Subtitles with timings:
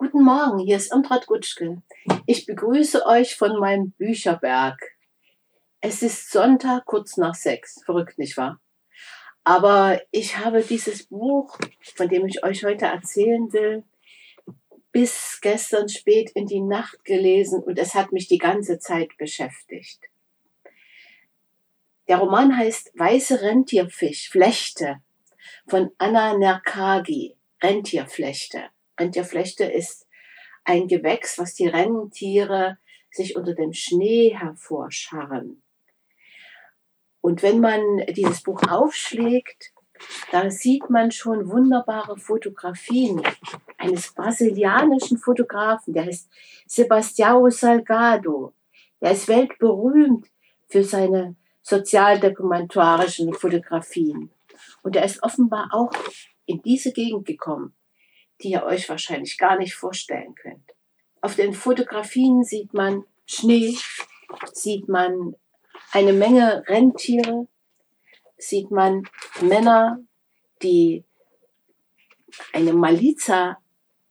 [0.00, 1.82] Guten Morgen, hier ist Irmtraut Gutschke.
[2.24, 4.80] Ich begrüße euch von meinem Bücherberg.
[5.82, 7.82] Es ist Sonntag kurz nach sechs.
[7.84, 8.62] Verrückt, nicht wahr?
[9.44, 11.58] Aber ich habe dieses Buch,
[11.96, 13.84] von dem ich euch heute erzählen will,
[14.90, 20.00] bis gestern spät in die Nacht gelesen und es hat mich die ganze Zeit beschäftigt.
[22.08, 25.02] Der Roman heißt Weiße Rentierfisch, Flechte
[25.68, 28.70] von Anna Nerkagi, Rentierflechte.
[29.00, 30.06] Rentierflechte ist
[30.64, 32.78] ein Gewächs, was die Rentiere
[33.10, 35.62] sich unter dem Schnee hervorscharren.
[37.20, 39.72] Und wenn man dieses Buch aufschlägt,
[40.32, 43.22] da sieht man schon wunderbare Fotografien
[43.76, 46.30] eines brasilianischen Fotografen, der heißt
[46.66, 48.54] Sebastião Salgado.
[49.00, 50.26] Er ist weltberühmt
[50.68, 54.30] für seine sozialdokumentarischen Fotografien.
[54.82, 55.92] Und er ist offenbar auch
[56.46, 57.74] in diese Gegend gekommen,
[58.42, 60.74] die ihr euch wahrscheinlich gar nicht vorstellen könnt.
[61.20, 63.76] Auf den Fotografien sieht man Schnee,
[64.52, 65.34] sieht man
[65.92, 67.46] eine Menge Rentiere,
[68.38, 69.08] sieht man
[69.40, 70.00] Männer,
[70.62, 71.04] die
[72.52, 73.58] eine Maliza,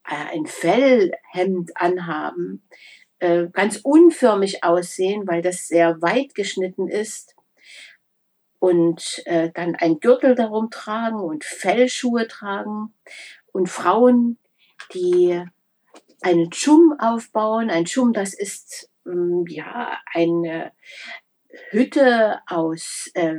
[0.05, 2.63] äh, ein Fellhemd anhaben,
[3.19, 7.35] äh, ganz unförmig aussehen, weil das sehr weit geschnitten ist
[8.59, 12.93] und äh, dann ein Gürtel darum tragen und Fellschuhe tragen
[13.51, 14.37] und Frauen,
[14.93, 15.43] die
[16.21, 17.69] einen Schum aufbauen.
[17.69, 20.71] Ein Schum, das ist ähm, ja eine
[21.71, 23.35] Hütte aus, äh,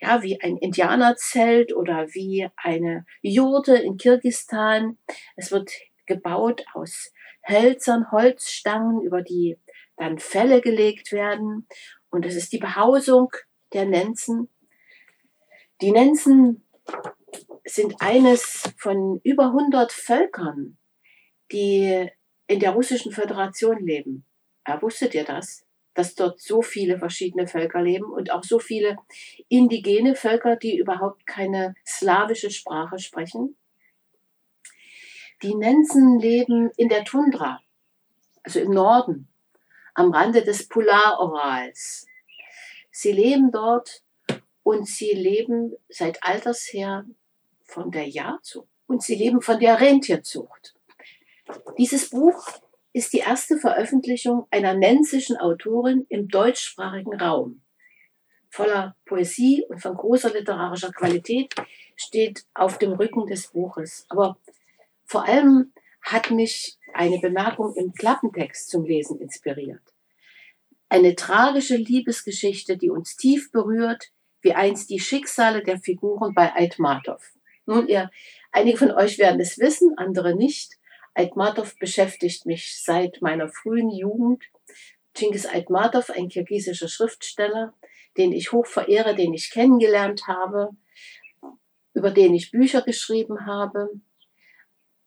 [0.00, 4.98] ja, wie ein Indianerzelt oder wie eine Jurte in Kirgistan.
[5.36, 5.70] Es wird
[6.06, 7.12] gebaut aus
[7.46, 9.58] Hölzern, Holzstangen, über die
[9.96, 11.68] dann Felle gelegt werden.
[12.10, 13.30] Und es ist die Behausung
[13.72, 14.48] der Nenzen.
[15.80, 16.66] Die Nenzen
[17.64, 20.76] sind eines von über 100 Völkern,
[21.52, 22.08] die
[22.46, 24.24] in der russischen Föderation leben.
[24.80, 25.64] Wusstet ihr das?
[25.94, 28.96] Dass dort so viele verschiedene Völker leben und auch so viele
[29.48, 33.56] indigene Völker, die überhaupt keine slawische Sprache sprechen?
[35.42, 37.60] Die Nenzen leben in der Tundra,
[38.42, 39.28] also im Norden,
[39.94, 42.06] am Rande des Polarorals.
[42.90, 44.02] Sie leben dort
[44.62, 47.04] und sie leben seit alters her
[47.64, 50.74] von der Jagdzucht und sie leben von der Rentierzucht.
[51.78, 52.48] Dieses Buch
[52.92, 57.62] ist die erste Veröffentlichung einer nenzischen Autorin im deutschsprachigen Raum.
[58.50, 61.54] Voller Poesie und von großer literarischer Qualität
[61.96, 64.06] steht auf dem Rücken des Buches.
[64.08, 64.38] Aber
[65.04, 69.82] vor allem hat mich eine Bemerkung im Klappentext zum Lesen inspiriert.
[70.88, 77.32] Eine tragische Liebesgeschichte, die uns tief berührt, wie einst die Schicksale der Figuren bei Aitmatov.
[77.66, 78.10] Nun, ihr,
[78.52, 80.74] einige von euch werden es wissen, andere nicht.
[81.14, 84.44] Aitmatov beschäftigt mich seit meiner frühen Jugend.
[85.14, 87.72] Cengiz Aitmatov, ein kirgisischer Schriftsteller,
[88.16, 90.70] den ich hoch verehre, den ich kennengelernt habe,
[91.94, 93.88] über den ich Bücher geschrieben habe.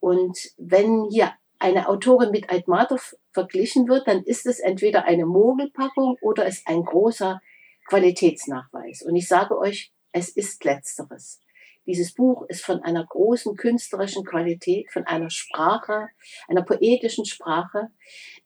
[0.00, 6.16] Und wenn hier eine Autorin mit Aitmatov verglichen wird, dann ist es entweder eine Mogelpackung
[6.22, 7.40] oder es ein großer
[7.88, 9.02] Qualitätsnachweis.
[9.02, 11.40] Und ich sage euch, es ist letzteres.
[11.88, 16.08] Dieses Buch ist von einer großen künstlerischen Qualität, von einer Sprache,
[16.46, 17.88] einer poetischen Sprache,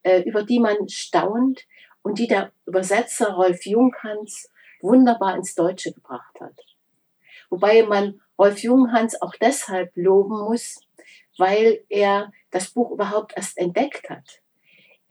[0.04, 1.66] äh, über die man staunt
[2.02, 4.48] und die der Übersetzer Rolf Junghans
[4.80, 6.54] wunderbar ins Deutsche gebracht hat.
[7.50, 10.80] Wobei man Rolf Junghans auch deshalb loben muss,
[11.36, 14.40] weil er das Buch überhaupt erst entdeckt hat.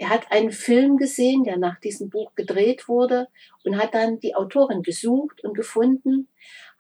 [0.02, 3.28] Er hat einen Film gesehen, der nach diesem Buch gedreht wurde
[3.64, 6.28] und hat dann die Autorin gesucht und gefunden,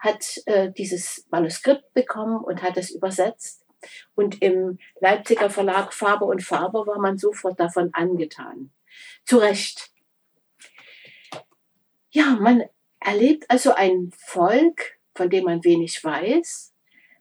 [0.01, 3.65] hat äh, dieses Manuskript bekommen und hat es übersetzt.
[4.13, 8.71] Und im Leipziger Verlag Faber und Faber war man sofort davon angetan.
[9.25, 9.91] Zu Recht.
[12.09, 12.63] Ja, man
[12.99, 16.73] erlebt also ein Volk, von dem man wenig weiß.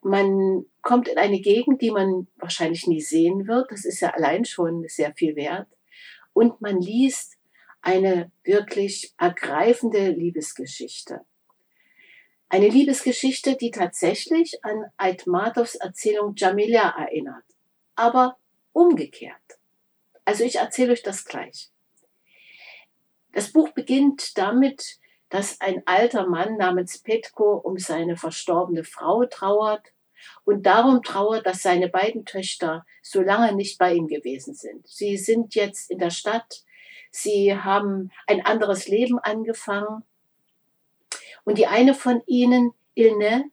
[0.02, 3.70] Man kommt in eine Gegend, die man wahrscheinlich nie sehen wird.
[3.70, 5.68] Das ist ja allein schon sehr viel wert
[6.32, 7.36] und man liest
[7.82, 11.20] eine wirklich ergreifende Liebesgeschichte.
[12.52, 17.44] Eine Liebesgeschichte, die tatsächlich an Aitmatovs Erzählung Jamila erinnert,
[17.94, 18.38] aber
[18.72, 19.36] umgekehrt.
[20.24, 21.70] Also ich erzähle euch das gleich.
[23.32, 24.98] Das Buch beginnt damit,
[25.28, 29.92] dass ein alter Mann namens Petko um seine verstorbene Frau trauert
[30.44, 34.88] und darum trauert, dass seine beiden Töchter so lange nicht bei ihm gewesen sind.
[34.88, 36.64] Sie sind jetzt in der Stadt,
[37.12, 40.02] sie haben ein anderes Leben angefangen.
[41.44, 43.50] Und die eine von ihnen, Ilne,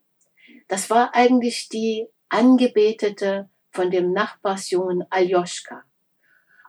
[0.67, 5.83] das war eigentlich die Angebetete von dem Nachbarsjungen Aljoschka.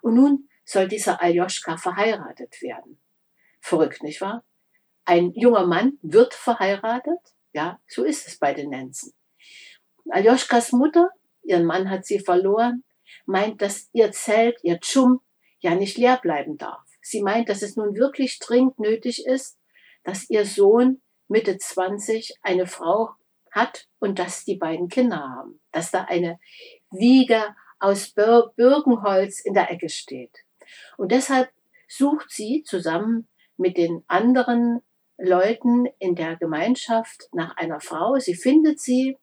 [0.03, 3.01] Und nun soll dieser Aljoschka verheiratet werden.
[3.61, 4.45] Verrückt, nicht wahr?
[5.05, 7.19] Ein junger Mann wird verheiratet.
[7.53, 9.15] Ja, so ist es bei den Nenzen.
[10.11, 11.11] Aljoschkas Mutter,
[11.43, 12.85] ihren Mann hat sie verloren,
[13.27, 15.21] meint, dass ihr Zelt, ihr Tschum,
[15.61, 16.85] ja nicht leer bleiben darf.
[17.01, 19.59] Sie meint, dass es nun wirklich dringend nötig ist,
[20.05, 23.11] dass ihr Sohn Mitte 20 eine Frau
[23.51, 25.61] hat und dass die beiden Kinder haben.
[25.73, 26.39] Dass da eine
[26.91, 30.33] Wiege aus Birkenholz in der Ecke steht.
[30.97, 31.51] Und deshalb
[31.87, 34.81] sucht sie zusammen mit den anderen
[35.19, 38.19] Leuten in der Gemeinschaft nach einer Frau.
[38.19, 39.17] Sie findet sie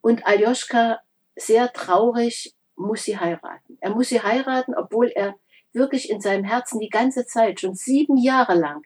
[0.00, 1.00] und Aljoschka,
[1.36, 3.78] sehr traurig, muss sie heiraten.
[3.80, 5.36] Er muss sie heiraten, obwohl er
[5.72, 8.84] wirklich in seinem Herzen die ganze Zeit, schon sieben Jahre lang,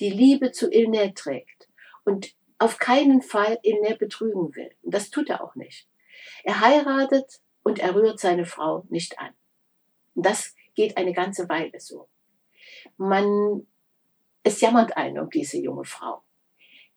[0.00, 1.63] die Liebe zu Ilne trägt
[2.04, 4.70] und auf keinen Fall Ilne betrügen will.
[4.82, 5.88] Und das tut er auch nicht.
[6.44, 9.34] Er heiratet und er rührt seine Frau nicht an.
[10.14, 12.08] Und das geht eine ganze Weile so.
[12.96, 13.66] Man,
[14.42, 16.22] es jammert einen um diese junge Frau.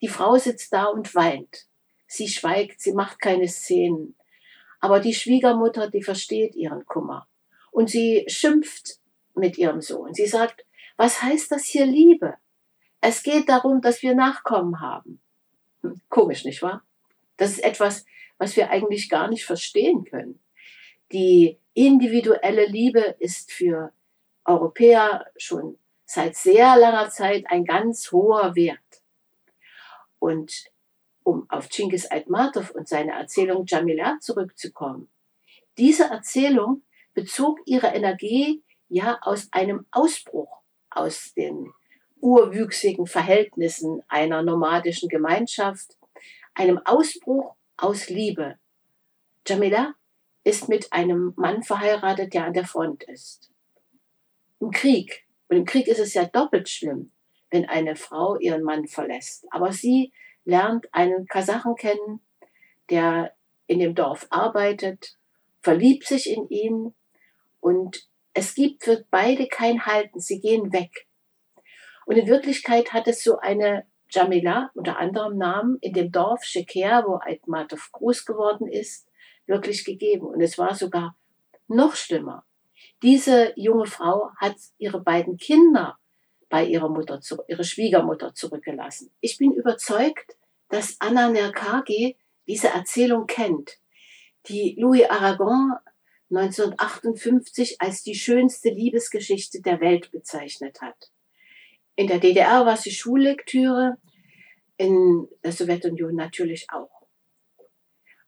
[0.02, 1.68] Die Frau sitzt da und weint.
[2.08, 4.16] Sie schweigt, sie macht keine Szenen.
[4.80, 7.28] Aber die Schwiegermutter, die versteht ihren Kummer.
[7.72, 9.00] Und sie schimpft
[9.36, 10.14] mit ihrem Sohn.
[10.14, 10.66] Sie sagt,
[10.98, 12.36] was heißt das hier Liebe?
[13.02, 15.22] Es geht darum, dass wir Nachkommen haben.
[15.82, 16.84] Hm, komisch, nicht wahr?
[17.38, 18.06] Das ist etwas,
[18.38, 20.40] was wir eigentlich gar nicht verstehen können.
[21.12, 23.94] Die individuelle Liebe ist für
[24.46, 28.80] Europäer schon seit sehr langer Zeit ein ganz hoher Wert.
[30.20, 30.72] Und
[31.24, 35.10] um auf Chinggis Aitmatov und seine Erzählung Jamila zurückzukommen.
[35.78, 36.84] Diese Erzählung
[37.14, 41.74] bezog ihre Energie ja aus einem Ausbruch aus den
[42.22, 45.98] urwüchsigen Verhältnissen einer nomadischen Gemeinschaft,
[46.54, 48.58] einem Ausbruch aus Liebe.
[49.46, 49.94] Jamila
[50.44, 53.52] ist mit einem Mann verheiratet, der an der Front ist.
[54.60, 55.26] Im Krieg.
[55.50, 57.12] Und im Krieg ist es ja doppelt schlimm,
[57.52, 59.46] wenn eine Frau ihren Mann verlässt.
[59.52, 60.12] Aber sie
[60.46, 62.22] lernt einen Kasachen kennen,
[62.90, 63.34] der
[63.68, 65.18] in dem Dorf arbeitet,
[65.62, 66.94] verliebt sich in ihn
[67.60, 71.07] und es gibt für beide kein Halten, sie gehen weg.
[72.08, 77.04] Und in Wirklichkeit hat es so eine Jamila, unter anderem Namen, in dem Dorf Sheker,
[77.06, 79.10] wo Aitmatov groß geworden ist,
[79.46, 80.26] wirklich gegeben.
[80.26, 81.18] Und es war sogar
[81.68, 82.46] noch schlimmer.
[83.04, 85.98] Diese junge Frau hat ihre beiden Kinder
[86.48, 87.20] bei ihrer Mutter,
[87.50, 89.12] ihre Schwiegermutter zurückgelassen.
[89.20, 90.38] Ich bin überzeugt,
[90.70, 92.16] dass Anna Nerkagi
[92.48, 93.80] diese Erzählung kennt,
[94.48, 95.74] die Louis Aragon
[96.30, 101.12] 1958 als die schönste Liebesgeschichte der Welt bezeichnet hat.
[101.98, 103.98] In der DDR war sie Schullektüre,
[104.78, 107.08] in der Sowjetunion natürlich auch.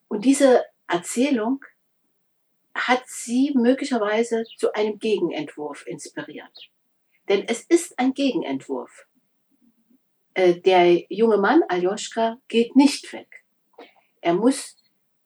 [0.07, 1.63] Und diese Erzählung
[2.73, 6.71] hat sie möglicherweise zu einem Gegenentwurf inspiriert.
[7.27, 9.05] Denn es ist ein Gegenentwurf.
[10.33, 13.45] Äh, der junge Mann, Aljoschka, geht nicht weg.
[14.21, 14.77] Er muss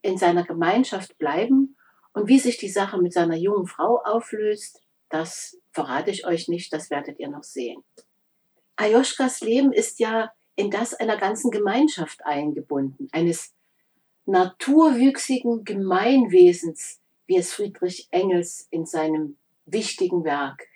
[0.02, 1.78] in seiner Gemeinschaft bleiben.
[2.12, 6.74] Und wie sich die Sache mit seiner jungen Frau auflöst, das verrate ich euch nicht,
[6.74, 7.82] das werdet ihr noch sehen.
[8.76, 13.54] Aljoschkas Leben ist ja in das einer ganzen Gemeinschaft eingebunden, eines
[14.26, 20.68] naturwüchsigen Gemeinwesens, wie es Friedrich Engels in seinem wichtigen Werk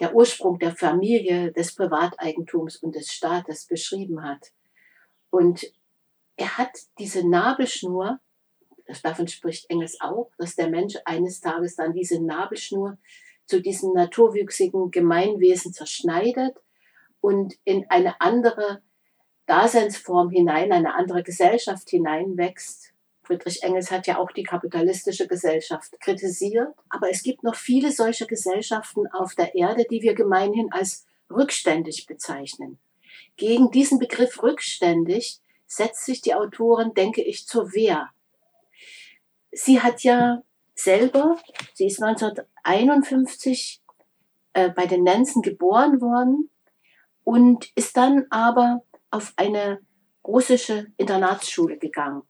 [0.00, 4.52] der Ursprung der Familie, des Privateigentums und des Staates beschrieben hat.
[5.30, 5.72] Und
[6.36, 8.18] er hat diese Nabelschnur,
[9.02, 12.98] davon spricht Engels auch, dass der Mensch eines Tages dann diese Nabelschnur
[13.46, 16.56] zu diesem naturwüchsigen Gemeinwesen zerschneidet
[17.24, 18.82] und in eine andere
[19.46, 26.74] Daseinsform hinein, eine andere Gesellschaft hineinwächst, Friedrich Engels hat ja auch die kapitalistische Gesellschaft kritisiert,
[26.90, 32.04] aber es gibt noch viele solcher Gesellschaften auf der Erde, die wir gemeinhin als rückständig
[32.06, 32.78] bezeichnen.
[33.38, 38.10] Gegen diesen Begriff rückständig setzt sich die Autorin, denke ich, zur Wehr.
[39.50, 40.42] Sie hat ja
[40.74, 41.38] selber,
[41.72, 43.80] sie ist 1951
[44.52, 46.50] äh, bei den Nansen geboren worden
[47.24, 49.80] und ist dann aber auf eine
[50.26, 52.22] russische Internatsschule gegangen.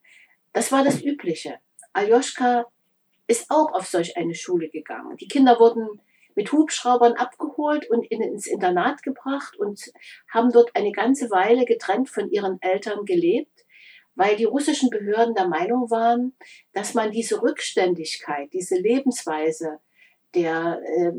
[0.53, 1.59] Das war das Übliche.
[1.93, 2.67] Aljoschka
[3.27, 5.17] ist auch auf solch eine Schule gegangen.
[5.17, 6.01] Die Kinder wurden
[6.35, 9.93] mit Hubschraubern abgeholt und ins Internat gebracht und
[10.33, 13.65] haben dort eine ganze Weile getrennt von ihren Eltern gelebt,
[14.17, 16.37] weil die russischen Behörden der Meinung waren,
[16.73, 19.79] dass man diese Rückständigkeit, diese Lebensweise
[20.35, 21.13] der äh,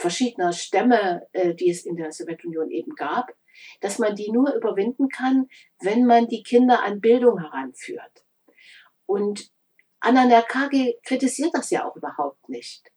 [0.00, 3.32] verschiedener Stämme, äh, die es in der Sowjetunion eben gab,
[3.80, 5.48] dass man die nur überwinden kann,
[5.80, 8.24] wenn man die Kinder an Bildung heranführt.
[9.06, 9.50] Und
[10.00, 12.90] Anna Nerkagi kritisiert das ja auch überhaupt nicht.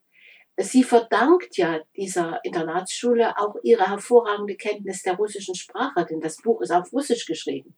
[0.58, 6.62] Sie verdankt ja dieser Internatsschule auch ihre hervorragende Kenntnis der russischen Sprache, denn das Buch
[6.62, 7.76] ist auf Russisch geschrieben.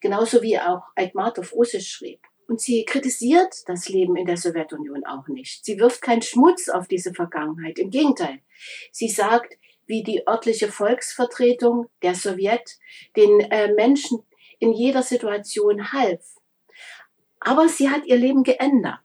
[0.00, 2.20] Genauso wie auch Aitmatov Russisch schrieb.
[2.50, 5.64] Und sie kritisiert das Leben in der Sowjetunion auch nicht.
[5.64, 7.78] Sie wirft keinen Schmutz auf diese Vergangenheit.
[7.78, 8.40] Im Gegenteil.
[8.90, 12.80] Sie sagt, wie die örtliche Volksvertretung der Sowjet
[13.14, 14.24] den äh, Menschen
[14.58, 16.24] in jeder Situation half.
[17.38, 18.98] Aber sie hat ihr Leben geändert.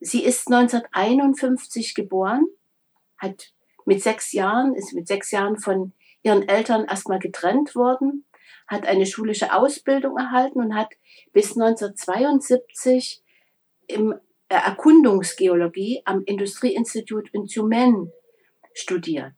[0.00, 2.46] Sie ist 1951 geboren,
[3.18, 3.52] hat
[3.84, 8.24] mit sechs Jahren, ist mit sechs Jahren von ihren Eltern erstmal getrennt worden,
[8.68, 10.92] hat eine schulische Ausbildung erhalten und hat
[11.32, 13.22] bis 1972
[13.86, 14.12] im
[14.48, 18.12] äh, Erkundungsgeologie am Industrieinstitut in Tumen
[18.74, 19.34] studiert.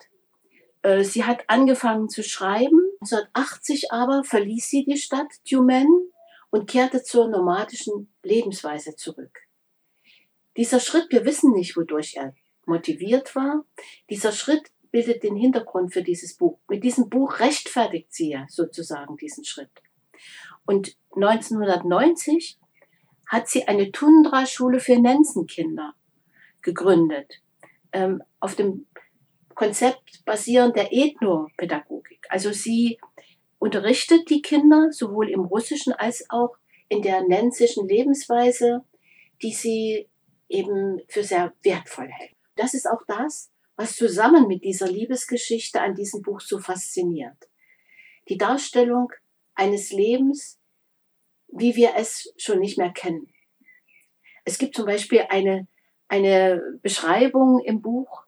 [0.83, 2.81] Äh, sie hat angefangen zu schreiben.
[3.01, 6.11] 1980 aber verließ sie die Stadt Tumen
[6.51, 9.39] und kehrte zur nomadischen Lebensweise zurück.
[10.57, 12.35] Dieser Schritt, wir wissen nicht, wodurch er
[12.67, 13.65] motiviert war.
[14.11, 16.59] Dieser Schritt bildet den Hintergrund für dieses Buch.
[16.69, 19.71] Mit diesem Buch rechtfertigt sie ja sozusagen diesen Schritt.
[20.67, 22.59] Und 1990
[23.27, 25.95] hat sie eine Tundra-Schule für Nenzenkinder
[26.63, 27.41] gegründet,
[27.93, 28.87] ähm, auf dem
[29.55, 32.27] Konzept basierend der Ethnopädagogik.
[32.29, 32.99] Also sie
[33.59, 36.57] unterrichtet die Kinder sowohl im Russischen als auch
[36.89, 38.85] in der nenzischen Lebensweise,
[39.43, 40.09] die sie
[40.49, 42.35] eben für sehr wertvoll hält.
[42.57, 43.51] Das ist auch das,
[43.81, 47.49] was zusammen mit dieser Liebesgeschichte an diesem Buch so fasziniert.
[48.29, 49.11] Die Darstellung
[49.55, 50.61] eines Lebens,
[51.49, 53.33] wie wir es schon nicht mehr kennen.
[54.45, 55.67] Es gibt zum Beispiel eine,
[56.09, 58.25] eine Beschreibung im Buch,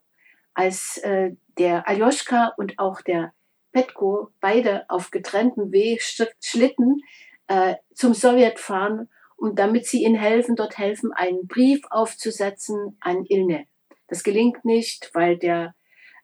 [0.55, 3.35] als äh, der Aljoschka und auch der
[3.73, 7.03] Petko beide auf getrenntem Weg Schlitten
[7.49, 13.27] äh, zum Sowjet fahren und damit sie ihnen helfen, dort helfen, einen Brief aufzusetzen an
[13.27, 13.67] Ilne.
[14.13, 15.75] Das gelingt nicht, weil der,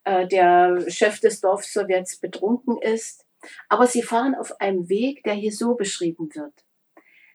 [0.05, 3.25] äh, der Chef des Dorfsowjets betrunken ist.
[3.71, 6.53] Aber sie fahren auf einem Weg, der hier so beschrieben wird.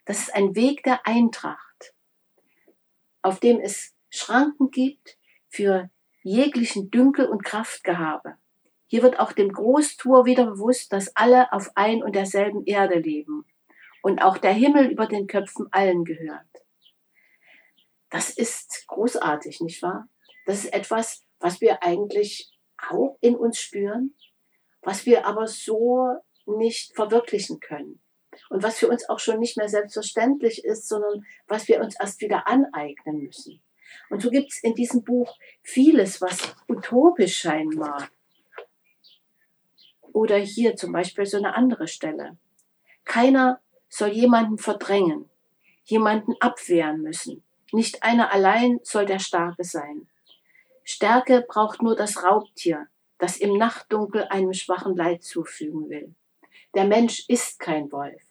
[0.06, 1.96] Das ist ein Weg der Eintracht,
[3.24, 5.18] auf dem es Schranken gibt
[5.50, 5.90] für
[6.22, 8.36] jeglichen Dünkel und Kraftgehabe.
[8.86, 13.44] Hier wird auch dem Großtour wieder bewusst, dass alle auf ein und derselben Erde leben
[14.04, 16.46] und auch der Himmel über den Köpfen allen gehört.
[18.12, 20.08] Das ist großartig, nicht wahr?
[20.46, 24.14] Das ist etwas, was wir eigentlich auch in uns spüren,
[24.82, 28.00] was wir aber so nicht verwirklichen können.
[28.50, 32.20] Und was für uns auch schon nicht mehr selbstverständlich ist, sondern was wir uns erst
[32.22, 33.62] wieder aneignen müssen.
[34.10, 38.12] Und so gibt es in diesem Buch vieles, was utopisch scheinen mag.
[40.14, 42.38] Oder hier zum Beispiel so eine andere Stelle.
[43.04, 45.30] Keiner soll jemanden verdrängen,
[45.84, 47.44] jemanden abwehren müssen.
[47.72, 50.08] Nicht einer allein soll der Starke sein.
[50.84, 52.88] Stärke braucht nur das Raubtier,
[53.18, 56.14] das im Nachtdunkel einem schwachen Leid zufügen will.
[56.74, 58.22] Der Mensch ist kein Wolf.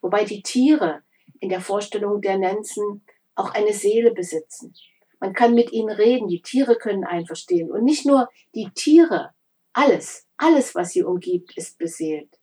[0.00, 1.02] Wobei die Tiere
[1.40, 4.74] in der Vorstellung der Nenzen auch eine Seele besitzen.
[5.20, 7.70] Man kann mit ihnen reden, die Tiere können einen verstehen.
[7.70, 9.34] Und nicht nur die Tiere,
[9.72, 12.40] alles, alles, was sie umgibt, ist beseelt.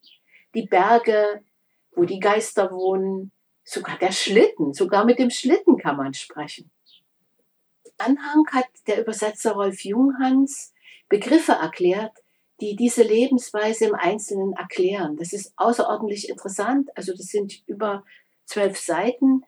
[0.53, 1.43] Die Berge,
[1.96, 3.31] wo die Geister wohnen,
[3.63, 6.72] sogar der Schlitten, sogar mit dem Schlitten kann man sprechen.
[7.97, 10.73] Anhang hat der Übersetzer Rolf Junghans
[11.09, 12.13] Begriffe erklärt,
[12.59, 15.15] die diese Lebensweise im Einzelnen erklären.
[15.17, 16.89] Das ist außerordentlich interessant.
[16.95, 18.03] Also das sind über
[18.45, 19.43] zwölf Seiten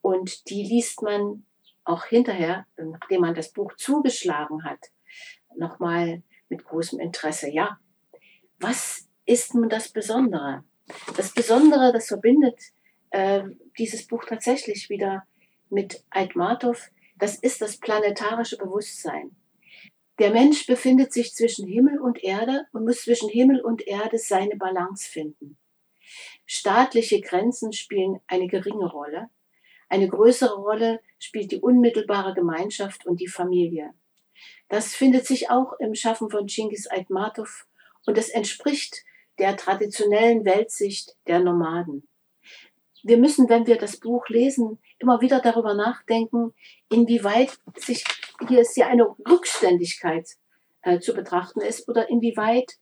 [0.00, 1.44] und die liest man
[1.84, 4.78] auch hinterher, nachdem man das Buch zugeschlagen hat,
[5.56, 7.50] nochmal mit großem Interesse.
[7.50, 7.78] Ja,
[8.58, 10.64] was ist nun das Besondere?
[11.16, 12.58] Das Besondere, das verbindet
[13.10, 13.44] äh,
[13.78, 15.26] dieses Buch tatsächlich wieder
[15.70, 16.90] mit Aitmatov,
[17.24, 19.34] das ist das planetarische Bewusstsein.
[20.18, 24.56] Der Mensch befindet sich zwischen Himmel und Erde und muss zwischen Himmel und Erde seine
[24.56, 25.56] Balance finden.
[26.44, 29.30] Staatliche Grenzen spielen eine geringe Rolle.
[29.88, 33.94] Eine größere Rolle spielt die unmittelbare Gemeinschaft und die Familie.
[34.68, 37.66] Das findet sich auch im Schaffen von Chinggis Aitmatov
[38.04, 39.02] und es entspricht
[39.38, 42.06] der traditionellen Weltsicht der Nomaden.
[43.02, 46.54] Wir müssen, wenn wir das Buch lesen, immer wieder darüber nachdenken,
[46.90, 48.04] inwieweit sich
[48.48, 50.26] hier ist ja eine Rückständigkeit
[50.82, 52.72] äh, zu betrachten ist oder inwieweit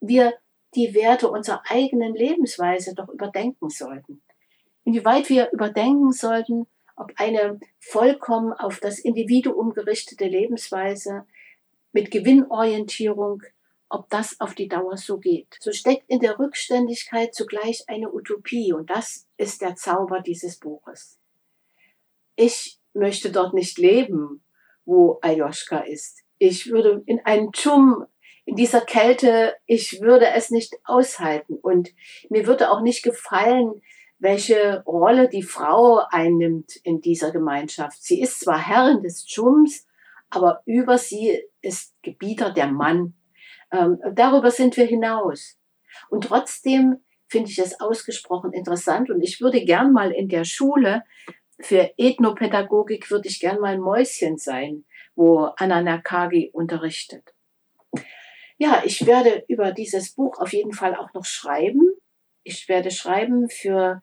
[0.00, 0.34] wir
[0.76, 4.22] die Werte unserer eigenen Lebensweise doch überdenken sollten.
[4.84, 11.26] Inwieweit wir überdenken sollten, ob eine vollkommen auf das Individuum gerichtete Lebensweise
[11.92, 13.42] mit Gewinnorientierung
[13.90, 15.56] ob das auf die Dauer so geht.
[15.60, 21.18] So steckt in der Rückständigkeit zugleich eine Utopie und das ist der Zauber dieses Buches.
[22.38, 24.42] Ich möchte dort nicht leben,
[24.84, 26.22] wo Aljoschka ist.
[26.38, 28.06] Ich würde in einen Dschum,
[28.44, 31.58] in dieser Kälte, ich würde es nicht aushalten.
[31.60, 31.90] Und
[32.30, 33.82] mir würde auch nicht gefallen,
[34.20, 38.02] welche Rolle die Frau einnimmt in dieser Gemeinschaft.
[38.02, 39.86] Sie ist zwar Herrin des Dschums,
[40.30, 43.14] aber über sie ist Gebieter der Mann.
[43.72, 45.58] Ähm, darüber sind wir hinaus.
[46.08, 51.02] Und trotzdem finde ich es ausgesprochen interessant und ich würde gern mal in der Schule
[51.60, 54.84] für Ethnopädagogik würde ich gern mal ein Mäuschen sein,
[55.14, 57.34] wo Anna Nakagi unterrichtet.
[58.58, 61.92] Ja, ich werde über dieses Buch auf jeden Fall auch noch schreiben.
[62.42, 64.02] Ich werde schreiben für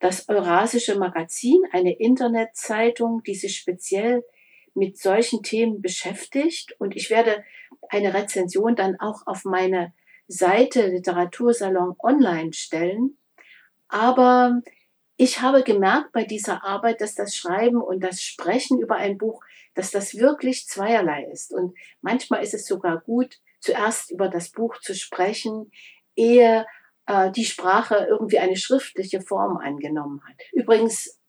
[0.00, 4.24] das Eurasische Magazin, eine Internetzeitung, die sich speziell
[4.74, 6.74] mit solchen Themen beschäftigt.
[6.80, 7.44] Und ich werde
[7.88, 9.92] eine Rezension dann auch auf meine
[10.26, 13.18] Seite Literatursalon online stellen.
[13.88, 14.62] Aber
[15.22, 19.44] ich habe gemerkt bei dieser Arbeit, dass das Schreiben und das Sprechen über ein Buch,
[19.72, 21.52] dass das wirklich zweierlei ist.
[21.52, 25.70] Und manchmal ist es sogar gut, zuerst über das Buch zu sprechen,
[26.16, 26.66] ehe
[27.06, 30.34] äh, die Sprache irgendwie eine schriftliche Form angenommen hat.
[30.50, 31.20] Übrigens,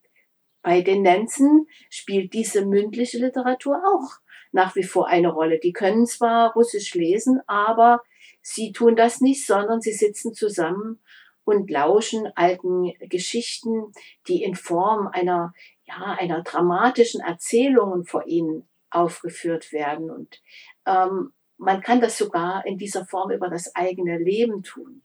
[0.62, 4.18] bei den Nenzen spielt diese mündliche Literatur auch
[4.50, 5.60] nach wie vor eine Rolle.
[5.60, 8.02] Die können zwar Russisch lesen, aber
[8.42, 11.00] sie tun das nicht, sondern sie sitzen zusammen
[11.44, 13.92] und lauschen alten Geschichten,
[14.28, 15.52] die in Form einer,
[15.84, 20.10] ja, einer dramatischen Erzählung vor ihnen aufgeführt werden.
[20.10, 20.40] Und
[20.86, 25.02] ähm, man kann das sogar in dieser Form über das eigene Leben tun.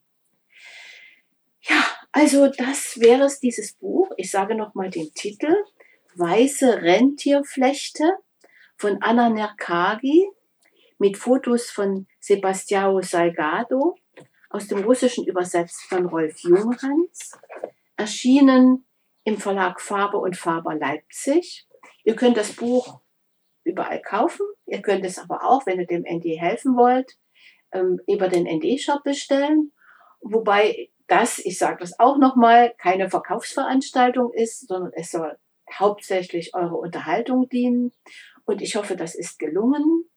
[1.62, 4.10] Ja, also das wäre es, dieses Buch.
[4.18, 5.54] Ich sage nochmal den Titel.
[6.16, 8.18] Weiße Rentierflechte
[8.78, 10.28] von Anna Nerkagi
[10.98, 13.96] mit Fotos von Sebastião Salgado,
[14.50, 17.40] aus dem Russischen übersetzt von Rolf Junghans,
[17.98, 18.86] erschienen
[19.24, 21.68] im Verlag Farbe und Faber Leipzig.
[22.04, 23.00] Ihr könnt das Buch
[23.64, 24.46] überall kaufen.
[24.66, 27.18] Ihr könnt es aber auch, wenn ihr dem ND helfen wollt,
[27.72, 29.72] ähm, über den ND-Shop bestellen.
[30.22, 35.38] Wobei das, ich sage das auch nochmal, keine Verkaufsveranstaltung ist, sondern es soll
[35.72, 37.92] hauptsächlich eure Unterhaltung dienen.
[38.46, 40.10] Und ich hoffe, das ist gelungen.